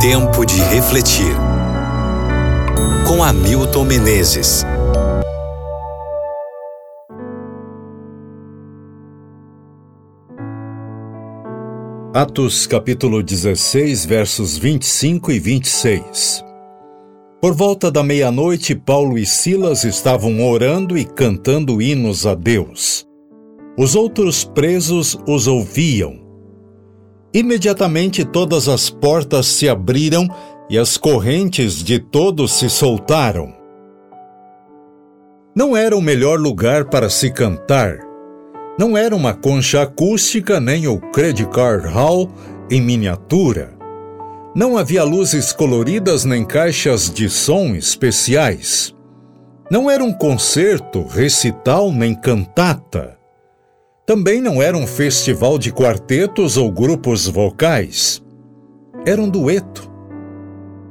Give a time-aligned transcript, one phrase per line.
[0.00, 1.36] Tempo de refletir.
[3.06, 4.64] Com Hamilton Menezes.
[12.14, 16.42] Atos capítulo 16, versos 25 e 26.
[17.38, 23.06] Por volta da meia-noite, Paulo e Silas estavam orando e cantando hinos a Deus.
[23.76, 26.29] Os outros presos os ouviam.
[27.32, 30.28] Imediatamente todas as portas se abriram
[30.68, 33.54] e as correntes de todos se soltaram.
[35.54, 37.98] Não era o melhor lugar para se cantar.
[38.78, 42.28] Não era uma concha acústica nem o Credit Card Hall
[42.70, 43.78] em miniatura.
[44.54, 48.94] Não havia luzes coloridas nem caixas de som especiais.
[49.70, 53.19] Não era um concerto, recital nem cantata.
[54.10, 58.20] Também não era um festival de quartetos ou grupos vocais.
[59.06, 59.88] Era um dueto.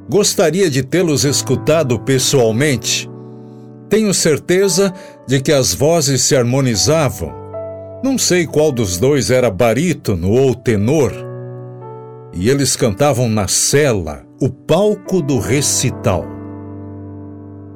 [0.09, 3.09] Gostaria de tê-los escutado pessoalmente.
[3.89, 4.93] Tenho certeza
[5.27, 7.29] de que as vozes se harmonizavam.
[8.01, 11.11] Não sei qual dos dois era barítono ou tenor
[12.33, 16.23] e eles cantavam na cela, o palco do recital.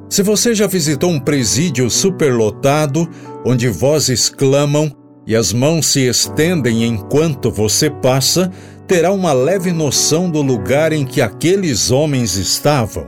[0.08, 3.06] Se você já visitou um presídio superlotado,
[3.44, 8.50] onde vozes clamam e as mãos se estendem enquanto você passa,
[8.86, 13.06] terá uma leve noção do lugar em que aqueles homens estavam.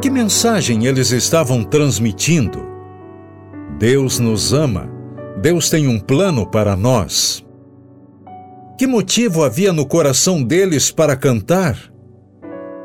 [0.00, 2.66] Que mensagem eles estavam transmitindo?
[3.78, 4.90] Deus nos ama.
[5.42, 7.44] Deus tem um plano para nós.
[8.78, 11.76] Que motivo havia no coração deles para cantar?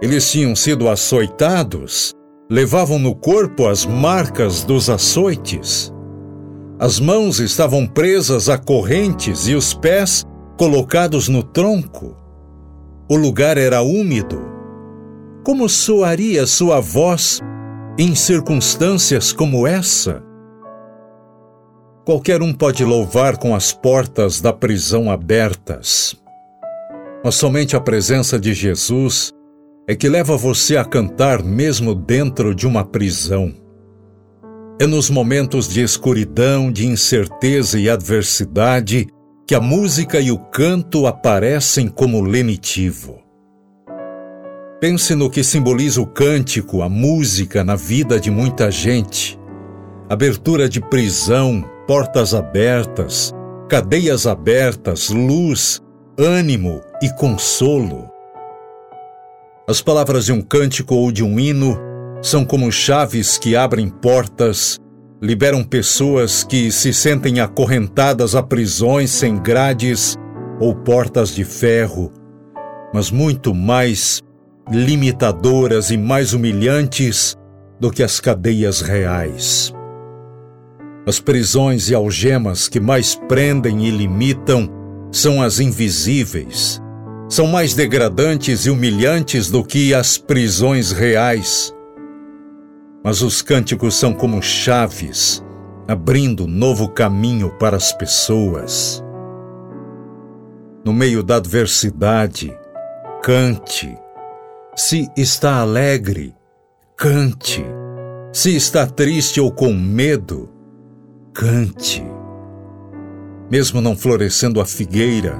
[0.02, 2.12] Eles tinham sido açoitados,
[2.50, 5.95] levavam no corpo as marcas dos açoites.
[6.78, 10.26] As mãos estavam presas a correntes e os pés
[10.58, 12.18] colocados no tronco.
[13.10, 14.42] O lugar era úmido.
[15.46, 17.40] Como soaria sua voz
[17.98, 20.22] em circunstâncias como essa?
[22.06, 26.14] Qualquer um pode louvar com as portas da prisão abertas.
[27.24, 29.32] Mas somente a presença de Jesus
[29.88, 33.54] é que leva você a cantar mesmo dentro de uma prisão.
[34.78, 39.08] É nos momentos de escuridão, de incerteza e adversidade
[39.48, 43.22] que a música e o canto aparecem como lenitivo.
[44.82, 49.40] Pense no que simboliza o cântico, a música na vida de muita gente.
[50.10, 53.34] Abertura de prisão, portas abertas,
[53.70, 55.82] cadeias abertas, luz,
[56.20, 58.10] ânimo e consolo.
[59.70, 61.95] As palavras de um cântico ou de um hino
[62.26, 64.80] são como chaves que abrem portas,
[65.22, 70.16] liberam pessoas que se sentem acorrentadas a prisões sem grades
[70.60, 72.12] ou portas de ferro,
[72.92, 74.24] mas muito mais
[74.72, 77.36] limitadoras e mais humilhantes
[77.80, 79.72] do que as cadeias reais.
[81.06, 84.68] As prisões e algemas que mais prendem e limitam
[85.12, 86.82] são as invisíveis.
[87.30, 91.75] São mais degradantes e humilhantes do que as prisões reais.
[93.06, 95.46] Mas os cânticos são como chaves,
[95.88, 99.04] abrindo novo caminho para as pessoas.
[100.84, 102.52] No meio da adversidade,
[103.22, 103.96] cante.
[104.76, 106.34] Se está alegre,
[106.98, 107.64] cante.
[108.34, 110.50] Se está triste ou com medo,
[111.32, 112.04] cante.
[113.52, 115.40] Mesmo não florescendo a figueira,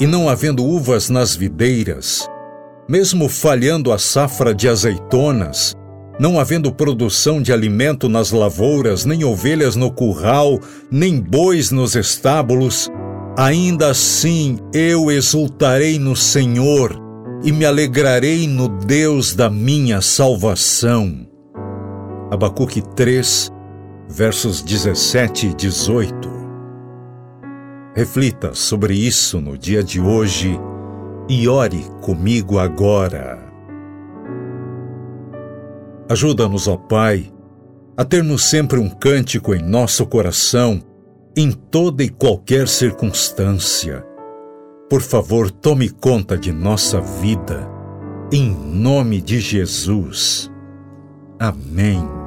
[0.00, 2.26] e não havendo uvas nas videiras,
[2.88, 5.76] mesmo falhando a safra de azeitonas,
[6.18, 10.58] não havendo produção de alimento nas lavouras, nem ovelhas no curral,
[10.90, 12.90] nem bois nos estábulos,
[13.36, 17.00] ainda assim eu exultarei no Senhor
[17.44, 21.26] e me alegrarei no Deus da minha salvação.
[22.30, 23.50] Abacuque 3,
[24.08, 26.38] versos 17 e 18.
[27.94, 30.58] Reflita sobre isso no dia de hoje
[31.28, 33.47] e ore comigo agora.
[36.08, 37.30] Ajuda-nos, ó Pai,
[37.96, 40.82] a termos sempre um cântico em nosso coração,
[41.36, 44.04] em toda e qualquer circunstância.
[44.88, 47.68] Por favor, tome conta de nossa vida,
[48.32, 50.50] em nome de Jesus.
[51.38, 52.17] Amém.